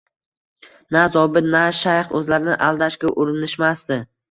Na 0.95 1.03
zobit, 1.15 1.51
na 1.57 1.61
shayx 1.81 2.17
o`zlarini 2.21 2.59
aldashga 2.71 3.15
urinishmasdi 3.27 4.03